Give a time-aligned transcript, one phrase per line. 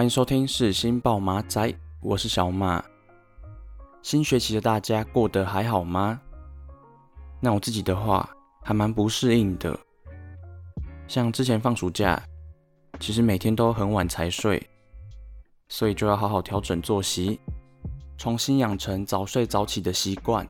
[0.00, 2.82] 欢迎收听是新报马仔，我是小马。
[4.00, 6.18] 新学期的大家过得还好吗？
[7.38, 8.26] 那我自己的话，
[8.62, 9.78] 还蛮不适应的。
[11.06, 12.18] 像之前放暑假，
[12.98, 14.66] 其实每天都很晚才睡，
[15.68, 17.38] 所以就要好好调整作息，
[18.16, 20.48] 重新养成早睡早起的习惯。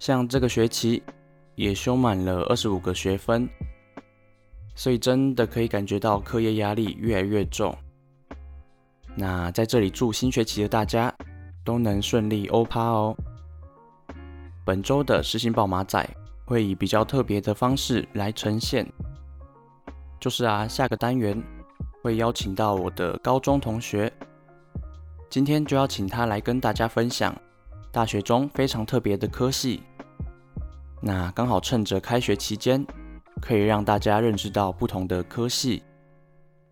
[0.00, 1.00] 像这个学期
[1.54, 3.48] 也修满了二十五个学分，
[4.74, 7.72] 所以真的可以感觉到课业压力越来越重。
[9.14, 11.14] 那在这里祝新学期的大家
[11.64, 13.16] 都能顺利欧趴哦。
[14.64, 16.08] 本周的世新报马仔
[16.44, 18.86] 会以比较特别的方式来呈现。
[20.20, 21.42] 就是啊，下个单元
[22.00, 24.12] 会邀请到我的高中同学，
[25.28, 27.36] 今天就要请他来跟大家分享
[27.90, 29.82] 大学中非常特别的科系。
[31.00, 32.86] 那刚好趁着开学期间，
[33.40, 35.82] 可以让大家认识到不同的科系，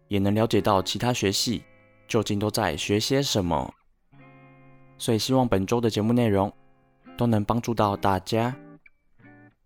[0.06, 1.64] 也能了解到其他学系
[2.10, 3.72] 究竟都在学些什么。
[4.98, 6.52] 所以希望本周的节目内容
[7.16, 8.54] 都能帮助到大家。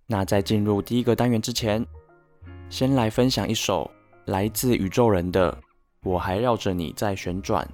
[0.06, 1.84] 那在进入第一个单元之前，
[2.68, 3.90] 先来分享一首
[4.26, 5.52] 来自宇宙人的
[6.02, 7.66] 《我还绕着你在旋转》。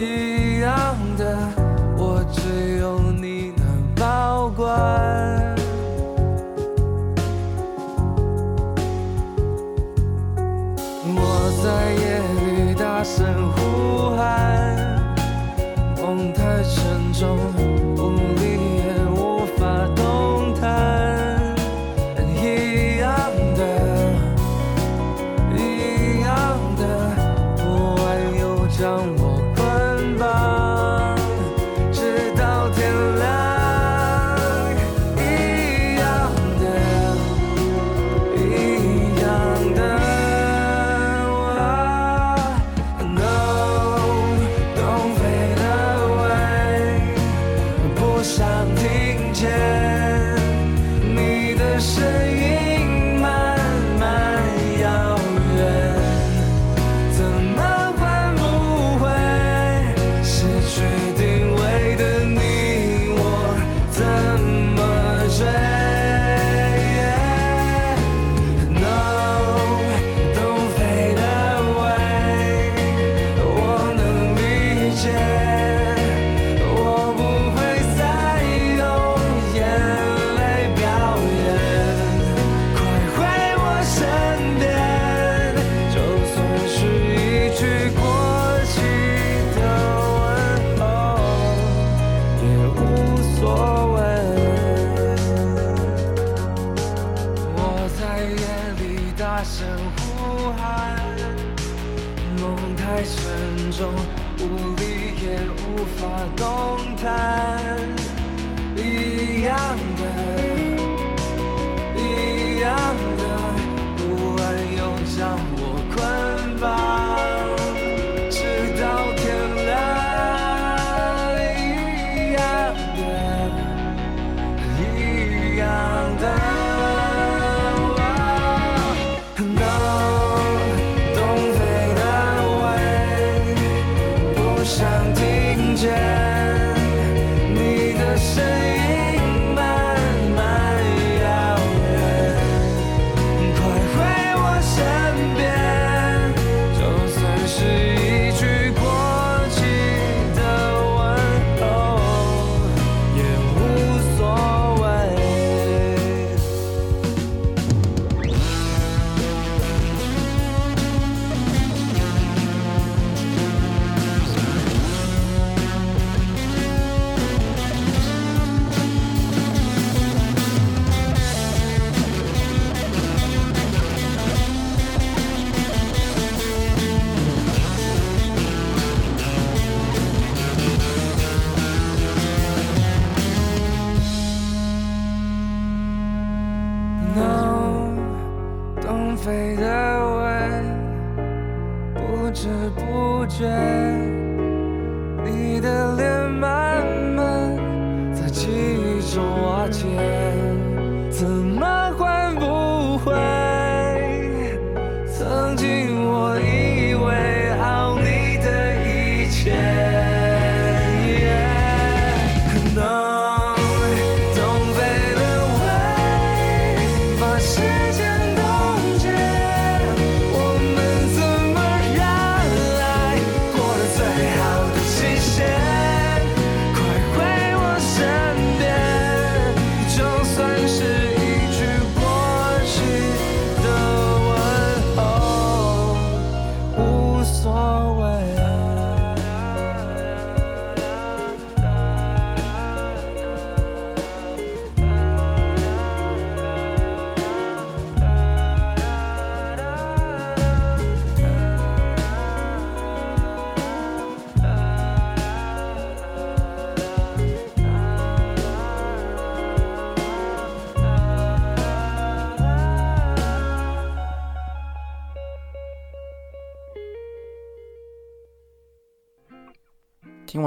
[0.00, 0.39] Yeah.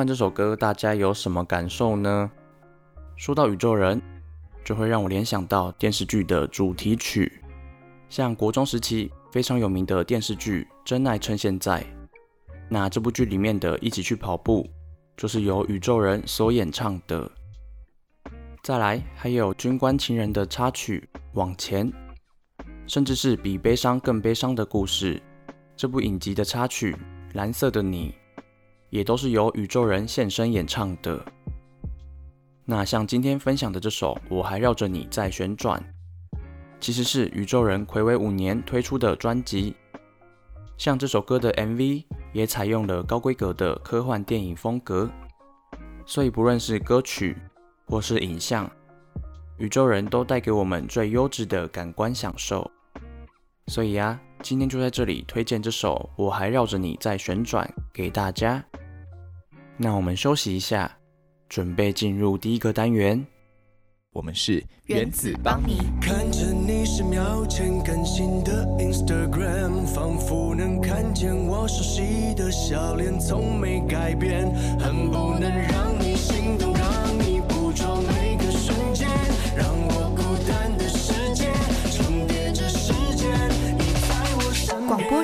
[0.05, 2.29] 这首歌，大家有什么感受呢？
[3.15, 4.01] 说到宇宙人，
[4.63, 7.41] 就会让我联想到电视剧的主题曲，
[8.09, 11.81] 像国中时期非常有名的电视剧《真爱趁现在》，
[12.69, 14.67] 那这部剧里面的一起去跑步，
[15.15, 17.29] 就是由宇宙人所演唱的。
[18.63, 21.91] 再来，还有军官情人的插曲《往前》，
[22.87, 25.21] 甚至是比悲伤更悲伤的故事，
[25.75, 26.93] 这部影集的插曲
[27.33, 28.11] 《蓝色的你》。
[28.93, 31.19] 也都是由宇宙人现身演唱的。
[32.63, 35.83] 那像今天分享的这首《我还绕着你在旋转》，
[36.79, 39.75] 其实是宇宙人睽违五年推出的专辑。
[40.77, 45.09] 像这首歌的 MV 也采用了高规格的科幻电影风格，
[46.05, 47.35] 所以不论是歌曲
[47.87, 48.69] 或是影像，
[49.57, 52.69] 宇宙人都带给我们最优质的感官享受。
[53.69, 58.63] 所以呀，今天就在这里推荐这首《我还绕着你在旋转》给大家。
[59.83, 60.89] 那我们休息一下，
[61.49, 63.21] 准备进入第一个单元。
[64.13, 65.77] 我们是原子邦妮。
[65.99, 74.49] 看着你十秒前更新的 Instagram，仿佛能看见我熟悉的笑脸，从没改变，
[74.79, 76.71] 恨不能让你心动。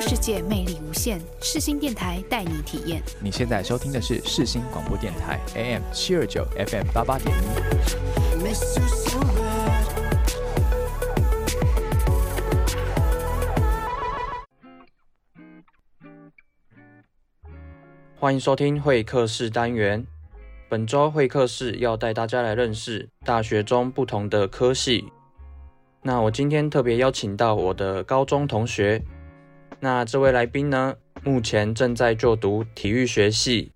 [0.02, 3.02] 世界魅力无限，世新电台带你体验。
[3.22, 7.42] 你现在收听的是世新广播电台，AM 七二九，FM 八八点一。
[18.18, 20.06] 欢迎收听会客室单元。
[20.68, 25.06] 本周会客室要带大家来认识大学中不同的科系。
[26.02, 29.02] 那我今天特别邀请到我的高中同学。
[29.82, 30.94] 那这位来宾呢，
[31.24, 33.72] 目前正在就读体育学系，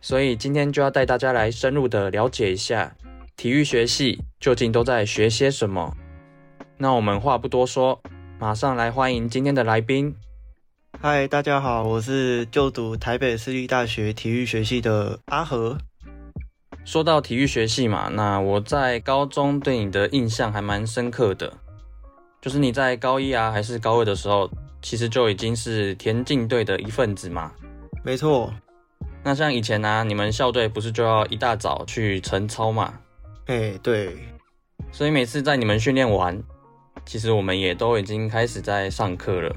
[0.00, 2.96] 所以今天就要带大家来深入的了解一下
[3.36, 5.94] 体育学系究竟都在学些什么。
[6.78, 8.00] 那我们话不多说，
[8.38, 10.16] 马上来欢迎今天的来宾。
[10.98, 15.76] 嗨，大家好，我是就读台北市立大学体育学系的阿和。
[16.86, 21.52] 说到体育学系嘛，那我在高中对你的印象还蛮深刻的，
[22.40, 24.50] 就是你在高一啊还是高二的时候。
[24.82, 27.52] 其实就已经是田径队的一份子嘛。
[28.04, 28.52] 没错。
[29.24, 32.92] 那像以前呢、啊，你们校队不是就要一大早去晨操嘛？
[33.46, 34.16] 哎，对。
[34.90, 36.42] 所以每次在你们训练完，
[37.06, 39.54] 其实我们也都已经开始在上课了。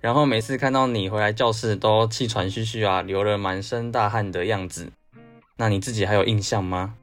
[0.00, 4.92] 然后每次看到你回来教室都气喘吁吁啊，流了满身大汗的样子，
[5.56, 6.94] 那你自己还有印象吗？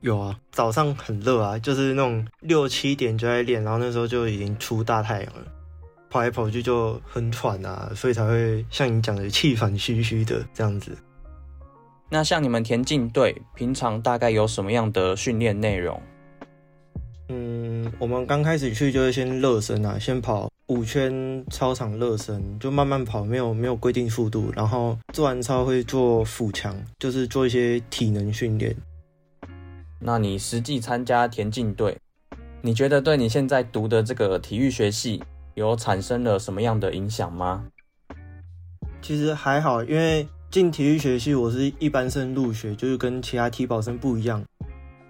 [0.00, 5.42] 有啊，早上很热啊，就是那种六七点就在练，然后那时候就已经出大太阳了。
[6.10, 10.94] 跑来跑去就很喘啊，所以才会像你讲的气喘吁吁的这样子。
[12.10, 16.02] 那像你们田径队平常大概有什么样的训练内容？
[17.28, 24.52] 嗯，我们刚开始去就是先热身啊，先跑五圈操场热身，就慢慢跑，没有没有规定速度。
[24.56, 28.74] 然后做完操会做腹强，就是做一些体能训练。
[30.00, 31.96] 那你实际参加田径队，
[32.62, 35.22] 你觉得对你现在读的这个体育学系，
[35.54, 37.64] 有产生了什么样的影响吗？
[39.02, 44.44] 其实还好，因为进体育学系我是一般生入学，就是跟其他体保生不一样。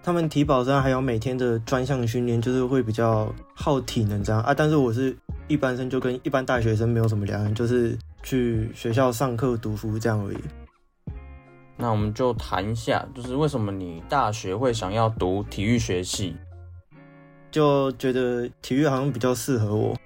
[0.03, 4.55] 他们体保生还有每天的专项训练，就是会比较耗体能这样啊。
[4.55, 5.15] 但是我是
[5.47, 10.39] 一般生就跟一般大学生没有什么两样，就是去学校上课读书这样而已。
[11.77, 16.37] 那我们就谈一下，就是为什么你大学会想要读体育学系？
[17.51, 19.97] 就觉得体育好像比较适合我，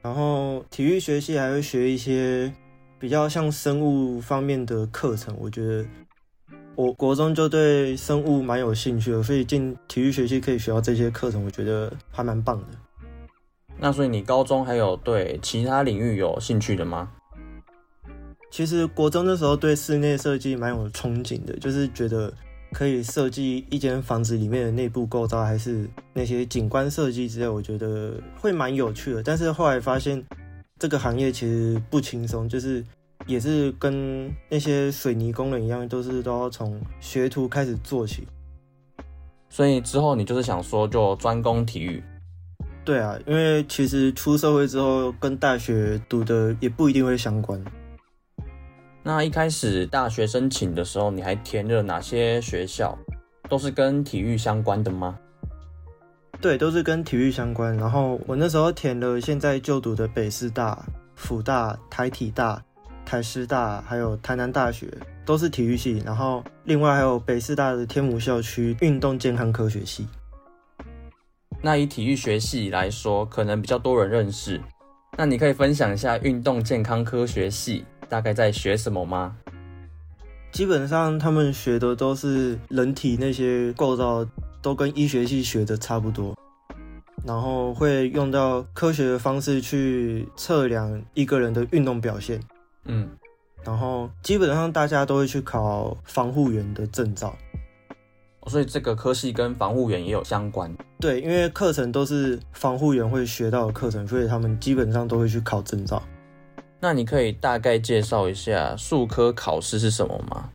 [0.00, 2.52] 然后体育学系还会学一些
[2.98, 5.36] 比较像生物方面的课程。
[5.38, 5.84] 我觉得
[6.74, 12.66] 我国中就对生物蛮有兴趣的，所以进体育学系可以学到这些课程，我觉得还蛮棒的。
[13.76, 17.10] 那所以你高中还有对其他领域有兴趣的吗？
[18.50, 22.32] 其实国中的时候对室内设计蛮有憧憬的，就是觉得。
[22.72, 29.22] 可以设计一间房子里面的内部构造，还是那些景观设计之类，我觉得会蛮有趣的。
[29.22, 30.22] 但是后来发现，
[30.78, 32.84] 这个行业其实不轻松，就是
[33.26, 38.26] 也是跟那些水泥工人一样，都是都要从学徒开始做起。
[39.48, 42.02] 所以之后你就是想说，就专攻体育？
[42.84, 47.62] 对啊，因为其实出社会之后，跟大学读的也不一定会相关。
[49.08, 52.94] 那一开始大学申请的时候，你还填了哪些学校？
[53.48, 55.18] 都是跟体育相关的吗？
[56.42, 57.74] 对，都是跟体育相关。
[57.78, 60.84] 然后我那时候填了现在就读的北师大、
[61.14, 62.62] 辅大、台体大、
[63.06, 64.86] 台师大，还有台南大学，
[65.24, 66.02] 都是体育系。
[66.04, 70.06] 然后另外还有北师大的天母校区运动健康科学系。
[71.62, 74.60] 那以体育学系来说，可能比较多人认识。
[75.16, 79.36] 那你可以分享一下运动健康科学系大概在学什么吗？
[80.50, 84.26] 基本上他们学的都是人体那些构造，
[84.62, 86.34] 都跟医学系学的差不多，
[87.24, 92.40] 然后会用到科学的方式去测量一个人的运动表现。
[92.86, 93.10] 嗯，
[93.62, 97.36] 然后基本上大家都会去考防护员的证照。
[98.46, 100.74] 所以这个科系跟防护员也有相关。
[100.98, 106.02] 对，因为课程都是防护员会学到的课程，所以他们基本上都会去考证照。
[106.80, 110.50] 那你可以大概介绍一下术科考试是什么吗？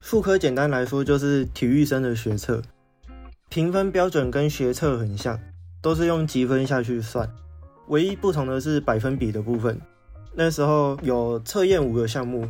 [0.00, 2.62] 术科简单来说就是体育生的学测，
[3.50, 5.38] 评分标准跟学测很像，
[5.82, 7.28] 都是用积分下去算，
[7.88, 9.78] 唯一不同的是百分比的部分。
[10.34, 12.48] 那时候有测验五个项目，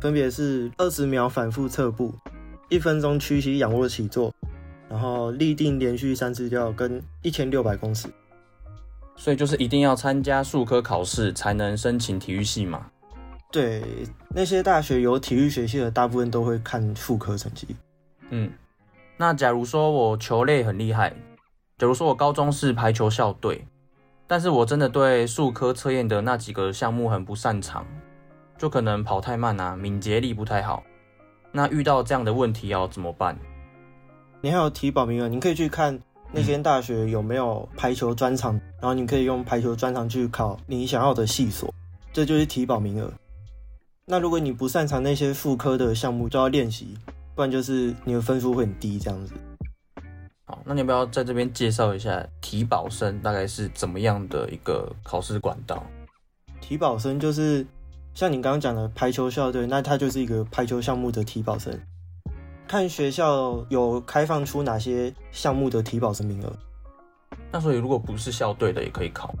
[0.00, 2.14] 分别是二十秒反复侧步。
[2.68, 4.32] 一分钟屈膝仰卧起坐，
[4.88, 8.08] 然后立定连续三次跳，跟一千六百公尺。
[9.16, 12.86] 所以就是一定要参加数科考试才能申请体育系嘛？
[13.50, 13.82] 对，
[14.30, 17.76] 那些大学有体育学系的，大部分都会看术科成绩。
[18.30, 18.50] 嗯，
[19.18, 21.10] 那假如说我球类很厉害，
[21.78, 23.66] 假如说我高中是排球校队，
[24.26, 27.86] 但是我真的对数科测验的那几个项目很不擅长，
[28.56, 30.82] 就可能跑太慢啊，敏捷力不太好。
[31.52, 33.38] 那遇到这样的问题要怎么办？
[34.40, 36.00] 你还有体保名额，你可以去看
[36.32, 41.72] 那间大学有没有排球专长，嗯、然后你可以用排球专场去考你想要的系所，
[42.12, 43.12] 这就是体保名额。
[44.06, 46.96] 那如果你不擅长那些副科的项目，就要练习，
[47.34, 49.34] 不然就是你的分数会很低这样子。
[50.44, 55.84] 好，那你要不要在这边介绍一下体保生大概是怎么样的一个考试管道？
[56.60, 57.66] 体保生就是。
[58.14, 61.72] 像你刚刚讲的排球校队，那他就是一个排球项目的体保生。
[62.66, 66.52] 看学校有开放出哪些项目的体保生名额。
[67.50, 69.34] 那所以如果不是校队的也可以考？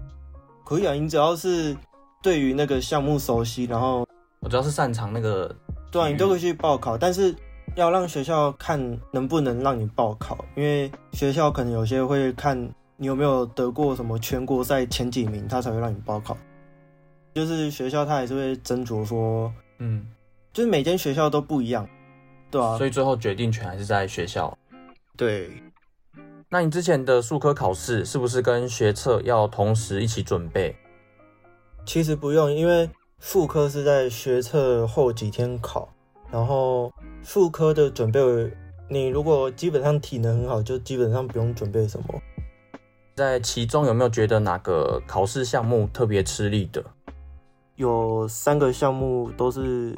[0.64, 1.76] 可以啊，你只要是
[2.22, 4.06] 对于那个项目熟悉，然后
[4.40, 5.54] 我只要是擅长那个，
[5.90, 6.96] 对啊，你都可以去报考。
[6.96, 7.34] 但是
[7.74, 8.78] 要让学校看
[9.12, 12.56] 能不能让你报考，因为学校可能有些会看
[12.96, 16.36] 你有没有得过什么全国赛前几名，他才会让你报考。
[17.34, 20.06] 就是学校，他还是会斟酌说，嗯，
[20.52, 21.88] 就是每间学校都不一样，
[22.52, 24.56] 对啊，所以最后决定权还是在学校。
[25.16, 25.50] 对，
[26.50, 30.76] 那你之前的术科考试是不是跟学测要同时一起准备？
[31.86, 35.88] 其实不用，因为副科是在学测后几天考，
[36.30, 36.92] 然后
[37.22, 38.20] 副科的准备，
[38.86, 42.20] 你如果基本上体能很好，就基本上不用准备什么。
[43.14, 46.84] 在其中有没有觉得哪个考试项目特别吃力的？
[47.76, 49.96] 有三个项目都是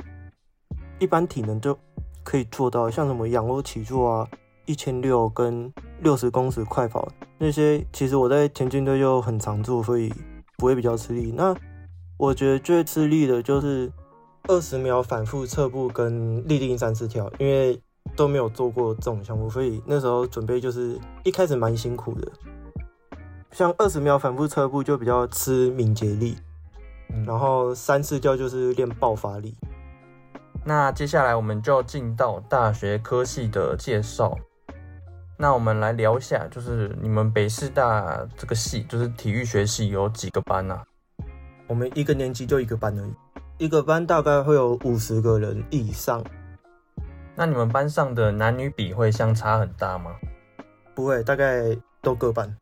[1.01, 1.77] 一般体能就
[2.25, 4.28] 可以做到，像什么仰卧起坐啊、
[4.66, 7.07] 一千六跟六十公尺快跑
[7.38, 10.12] 那些，其实我在田径队就很常做，所以
[10.57, 11.33] 不会比较吃力。
[11.37, 11.54] 那
[12.16, 13.93] 我觉得最吃力的就是
[14.49, 17.81] 二十秒反复侧步跟立定三次跳，因为
[18.16, 22.33] 都没有做过这种项目，所以那时候准备就是一开始蛮辛苦的。
[23.52, 26.37] 像二十秒反复侧步就比较吃敏捷力。
[27.25, 29.54] 然后三次跳就是练爆发力。
[30.64, 34.35] 那接下来我们就进到大学科系的介绍。
[35.37, 40.83] 那我们来聊一下，就是你们北师大这个系，就是体育学系有几个班啊？
[41.66, 46.25] 我们一个年级就一个班而已，一个班大概会有五十个人以上。
[47.35, 50.12] 那你们班上的男女比会相差很大吗？
[50.94, 52.56] 不会，大概都各半。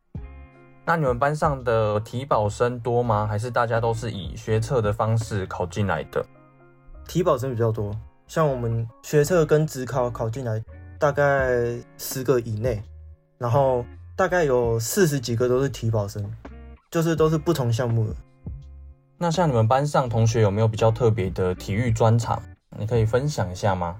[0.83, 3.25] 那你们班上的体保生多吗？
[3.25, 6.25] 还是大家都是以学测的方式考进来的？
[7.07, 7.91] 体保生比较多，
[8.27, 10.63] 像我们学测跟职考考进来，
[10.99, 11.49] 大概
[11.97, 12.81] 十个以内，
[13.37, 16.23] 然后大概有四十几个都是体保生，
[16.89, 18.15] 就是都是不同项目的。
[19.17, 22.41] 那像你们班上同学有没有比较特别的体育专长？
[22.77, 23.99] 你可以分享一下吗？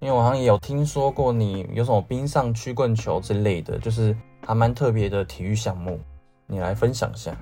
[0.00, 4.16] 因为我好像也有听说过你有什么冰上曲棍球之类的，就是。
[4.46, 6.00] 还蛮特别的体育项目，
[6.46, 7.36] 你来分享一下。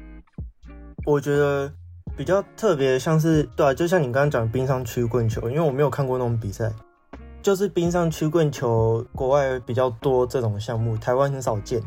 [1.06, 1.72] 我觉得
[2.18, 6.68] 比较特别，像是对啊，就像你刚刚讲的冰上曲棍球，因为我没有看过那种比赛，
[7.40, 11.80] 就是冰上曲棍球，国外比较多这种项目，台湾很少见，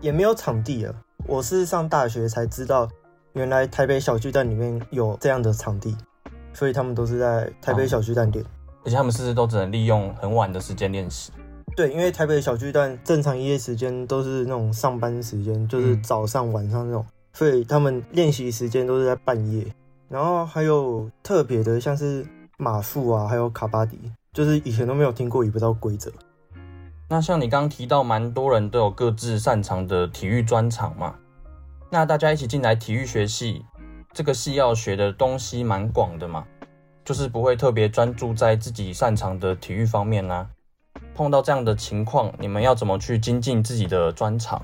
[0.00, 0.94] 也没有场地啊。
[1.26, 2.88] 我是上大学才知道，
[3.32, 5.96] 原来台北小巨蛋里面有这样的场地，
[6.52, 8.48] 所以他们都是在台北小巨蛋练，哦，
[8.84, 11.32] 而且他们是不是都只能利用很晚的时间练习？
[11.74, 19.66] 对，因为台北小巨蛋正常营业时间都是那种上班时间，就是早上、晚上那种，所以他们练习时间都是在半夜。
[20.08, 22.24] 然后还有特别的，像是
[22.56, 23.98] 马术啊，还有卡巴迪，
[24.32, 26.10] 就是以前都没有听过，也不知道规则。
[27.08, 31.16] 那像你刚刚提到，蛮多人都有各自擅长的体育专长嘛。
[31.90, 33.64] 那大家一起进来体育学系，
[34.12, 36.46] 这个系要学的东西蛮广的嘛，
[37.04, 40.48] 就是不会特别专注在自己擅长的体育方面啊。
[41.14, 44.62] 碰到这样的情况，你们要怎么去精进自己的专长？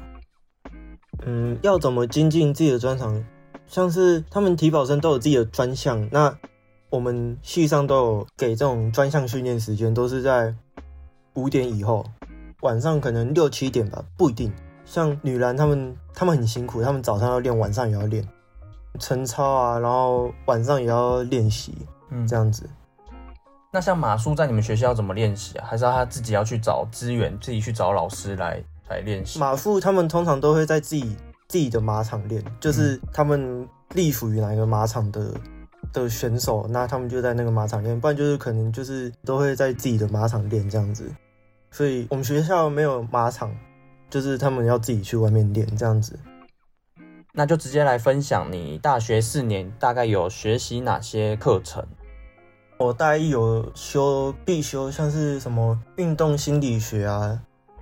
[1.27, 3.25] 嗯，要怎么精进自己的专长？
[3.67, 6.37] 像是他们体保生都有自己的专项，那
[6.89, 10.55] 我们系上都有给这种专项训练时间，都是在
[11.35, 12.05] 五点以后，
[12.63, 14.53] 晚上可能六七点吧，不一定。
[14.85, 18.27] 像女篮他们，他们很辛苦，他们早上要练，晚上也要练
[18.99, 21.73] 晨操啊，然后晚上也要练习，
[22.11, 22.69] 嗯，这样子。
[23.73, 25.65] 那像马术在你们学校要怎么练习啊？
[25.65, 29.39] 还是要他自己要去找资源，自己去找老师来来练习？
[29.39, 31.17] 马术他们通常都会在自己
[31.49, 35.33] 自己的马场练，就是他们隶属于哪一个马场的
[35.93, 41.11] 的选手，那他们就在那个马场练，不然就是可能就是都会在自己的马场练这样子。
[41.71, 43.51] 所以我们学校没有马场，
[44.11, 46.19] 就是他们要自己去外面练这样子。
[47.33, 51.87] 那就直接来分享你大学四年大概有学习哪些课程？
[52.77, 57.41] 我大一有修必修，像是什么运动心理学啊，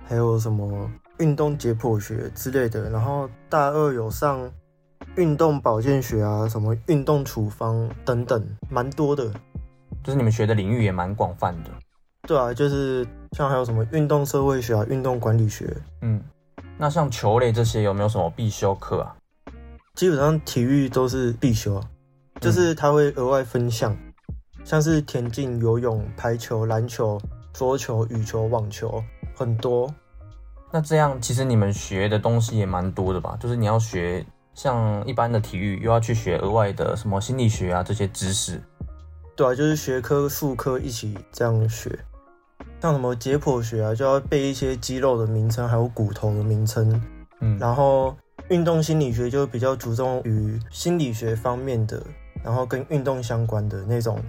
[0.09, 2.89] 还有什么运动解剖学之类的。
[2.89, 4.51] 然后大二有上
[5.17, 9.31] 运动保健学啊，什么运动处方等等，蛮多的。
[10.03, 11.69] 就是你们学的领域也蛮广泛的。
[12.23, 15.71] 对啊，就是像还有什么运动社会学啊，运动管理学。
[16.01, 16.19] 嗯，
[16.75, 19.15] 那像球类这些有没有什么必修课啊？
[19.93, 21.83] 基本上体育都是必修啊，
[22.41, 23.95] 就是它会额外分项。
[24.63, 27.21] 像是田径、游泳、排球、篮球、
[27.53, 29.03] 桌球、羽球、网球，
[29.39, 29.89] 很多。
[30.69, 33.37] 那这样其实你们学的东西也蛮多的吧？
[33.39, 34.23] 就是你要学
[34.53, 38.61] 像一般的体育，又要去学额外的什么心理学啊这些知识。
[39.37, 41.97] 对啊，就是学科、数科一起这样学。
[42.81, 47.01] 像什么解剖学啊，就要背一些肌肉的名称，还有骨头的名称。
[47.39, 48.13] 嗯，然后
[48.49, 52.03] 运动心理学就比较注重于心理学方面的，
[52.43, 54.21] 然后跟运动相关的那种。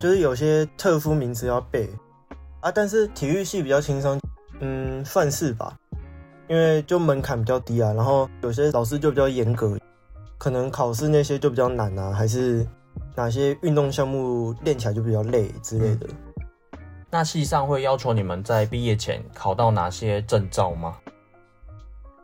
[0.00, 1.88] 就是有些特殊名词要背
[2.60, 4.18] 啊，但是体育系比较轻松，
[4.60, 5.76] 嗯，算是吧，
[6.48, 9.78] 因为就门槛比较低啊，然后有些老师就比较严格，
[10.38, 12.66] 可能考试那些就比较难啊，还是
[13.14, 16.06] 哪些运动项目练起来就比较累之类的。
[16.08, 16.78] 嗯，
[17.10, 20.96] 那系上会要求你们在毕业前考到哪些证照吗？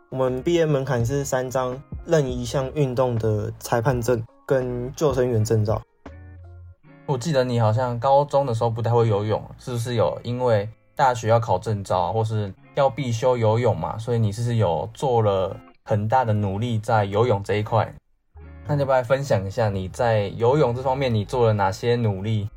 [0.09, 5.81] 我们毕业门槛是三张任意一项运动的裁判证跟救生员证照。
[7.07, 10.69] 我记得你好像高中的时候不太会游泳，是不是有因为
[11.01, 13.97] 大学要考证照啊，或是要必修游泳嘛？
[13.97, 17.91] 所以你是有做了很大的努力在游泳这一块？
[18.67, 22.51] 那你要不要来分享一下你在游泳这方面你做了哪些努力？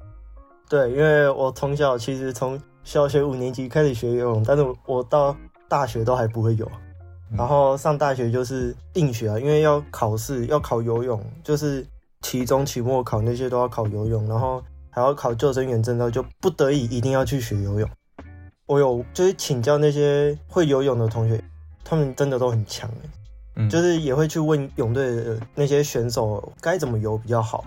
[0.67, 5.33] 对，因为我从小其实从小学五年级开始学游泳，但是我到
[5.69, 6.69] 大学都还不会游，
[7.31, 11.87] 然后上大学就是硬学啊，因为要考试要考游泳，就是。
[12.23, 17.89] 期中、期末考那些都要考游泳，然后还要考救生员证照，就不得已一定要去学游泳。
[18.73, 21.39] 我有就是请教那些会游泳的同学，
[21.83, 22.89] 他们真的都很强，
[23.55, 27.65] 嗯，就是也会去问泳队的那些选手该怎么游比较好，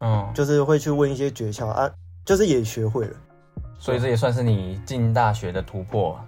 [0.00, 1.90] 嗯，就是会去问一些诀窍啊，
[2.24, 3.12] 就是也学会了。
[3.78, 6.18] 所以这也算是你进大学的突破。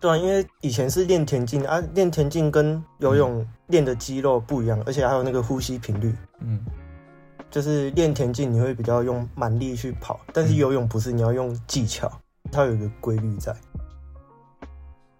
[0.00, 6.14] 对啊，因为以前是练田径啊，练田径跟游泳练的肌肉不一样，而且还有那个呼吸频率。
[6.40, 6.64] 嗯，
[7.50, 12.10] 就是练田径你会比较用蛮力去跑，但是游泳不是，你要用技巧，
[12.50, 13.54] 它有一个规律在。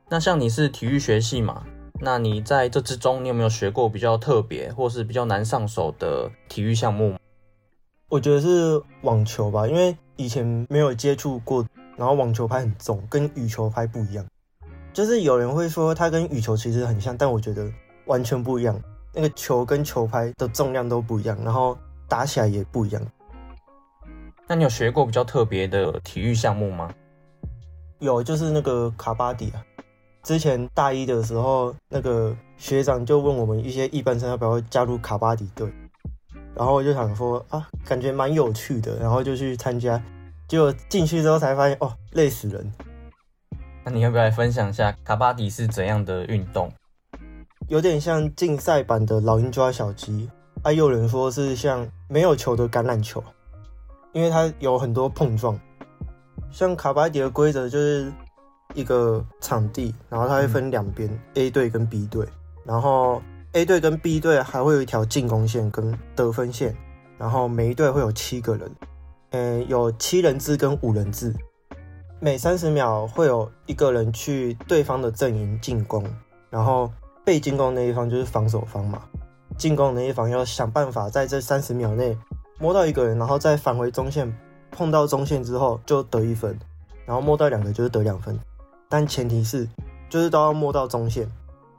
[0.08, 1.64] 那像你是体育学系嘛？
[2.00, 7.16] 那你在这之中，你有没有学过比较特别或是比较难上手的体育项目？
[8.08, 14.24] 我觉得是网球吧，因为以前没有接触过，然后网球拍很重，跟羽球拍不一样。
[14.92, 17.68] 就是有人会说它跟羽球其实很像，但我觉得
[18.04, 18.80] 完全不一样。
[19.12, 23.02] 那个球跟球拍的重量都不一样，然后打起来也不一样。
[24.46, 26.92] 那你有学过比较特别的体育项目吗？
[27.98, 29.64] 有，就是那个卡巴迪啊。
[30.22, 35.72] 之前大一的时候，那个学长就问我们一些一班生要不要加入卡巴迪队，
[36.54, 40.02] 然后我就想说啊，感觉蛮有趣的，然后就去参加，
[40.48, 42.72] 结果进去之后才发现哦，累死人。
[43.84, 46.68] 那你要不要来分享一下卡巴迪是怎样的运动？
[47.68, 50.28] 有点像竞赛版的老鹰抓小鸡，
[50.64, 53.22] 还有人说是像没有球的橄榄球，
[54.12, 55.56] 因为它有很多碰撞。
[56.50, 58.12] 像卡巴迪的规则就是。
[58.74, 62.26] 一个场地，然后它会分两边、嗯、A 队跟 B 队，
[62.64, 66.76] 然后 A 队跟 B 队还会有一条进攻线跟得分线，
[67.16, 68.70] 然后每一队会有七个人，
[69.30, 71.32] 嗯，有七人制跟五人制，
[72.20, 76.04] 每三十秒会有一个人去对方的阵营进攻，
[76.50, 76.92] 然后
[77.24, 79.00] 被进攻那一方就是防守方嘛，
[79.56, 82.18] 进攻那一方要想办法在这三十秒内
[82.58, 84.30] 摸到一个人，然后再返回中线，
[84.76, 86.54] 碰到中线之后就得一分，
[87.06, 88.38] 然后摸到两个就是得两分。
[88.90, 89.66] 但前提是，
[90.10, 91.26] 就是都要摸到中线，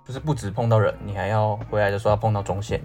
[0.03, 2.83] 就是不止碰到人，你还要回来的时候要碰到中线。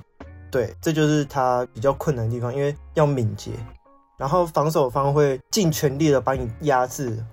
[0.51, 3.53] 对，这就是他比较困难的地方，因为要敏捷。
[4.18, 7.25] 然后防守方会尽全力的把你压制，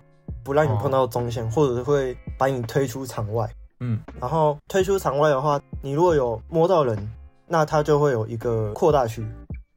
[0.42, 3.48] 不让你碰到中线，哦、或者是会把你推出场外。
[3.82, 7.14] 嗯，然后推出场外的话，你如果有摸到人，
[7.46, 9.28] 那他就会有一个扩大区。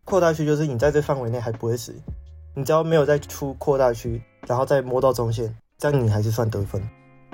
[0.04, 1.94] 扩大区就是你在这范围内还不会死，
[2.54, 6.82] 你只要没有再出扩大区，然后再摸到中线，这样你还是算得分。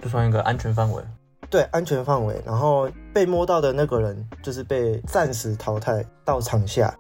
[0.03, 1.03] 就算一个安全范围，
[1.51, 2.41] 对，安全范围。
[2.47, 6.95] 然后被摸到的那个人就是被暂时淘汰到场下，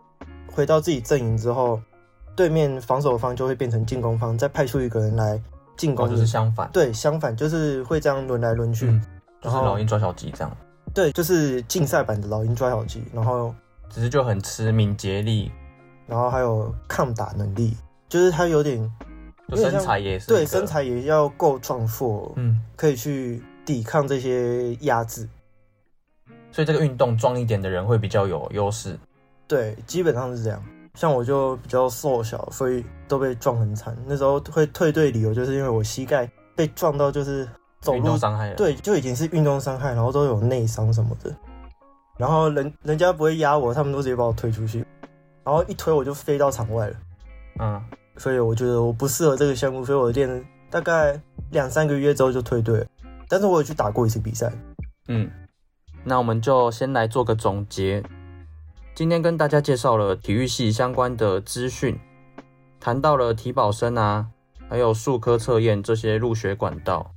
[0.52, 1.80] 回到自己阵营之后，
[2.34, 5.40] 对面防守方就会变成进攻方，再派出一个人来
[5.76, 6.08] 进攻。
[6.08, 8.88] 就是相反，对，相反就是会这样轮来轮去。
[8.88, 9.00] 嗯，
[9.40, 10.56] 就是老鹰抓小鸡这样。
[10.92, 13.54] 对，就是竞赛版的老鹰抓小鸡，然后
[13.88, 15.52] 只是就很吃敏捷力，
[16.06, 17.76] 然后还有抗打能力，
[18.08, 18.90] 就是他有点。
[19.56, 25.26] 身材也是对，身材也要够壮硕，嗯，可以去抵抗这些压制。
[26.52, 28.98] 所以这个运动壮一点的人会比较有优势。
[29.46, 30.62] 对，基本上是这样。
[30.92, 33.96] 像我就比较瘦小，所以都被撞很惨。
[34.06, 37.48] 那时候会退队，理由就是因为我膝盖被撞到，就是
[37.80, 38.54] 走路伤害了。
[38.54, 41.34] 对，就已经是运动伤害，然后都有内伤什么的。
[42.18, 44.84] 然后人人家不会压我，他们都直接把我推出去，
[45.42, 46.96] 然后一推我就飞到场外了。
[47.58, 47.82] 嗯。
[48.16, 51.20] 所以我觉得我不适合这个项目，所以我练大概
[51.52, 52.86] 两三个月之后就退队了。
[53.28, 54.52] 但是我有去打过一次比赛。
[55.06, 55.30] 嗯，
[56.02, 58.02] 那我们就先来做个总结。
[58.94, 61.96] 今天跟大家介绍了体育系相关的资讯，
[62.80, 64.26] 谈到了体保生啊，
[64.68, 67.12] 还有数科测验这些入学管道，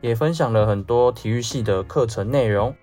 [0.00, 2.74] 也分享了很多体育系的课程内容。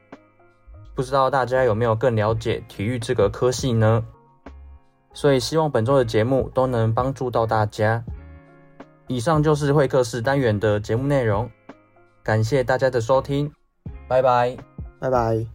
[0.93, 4.06] 不知道大家有没有更了解体育这个科系呢？
[5.15, 8.04] 所以希望本周的节目都能帮助到大家。
[9.08, 11.49] 以上就是会客室单元的节目内容，
[12.21, 13.51] 感谢大家的收听，
[14.08, 14.58] 拜拜，
[14.99, 15.54] 拜拜。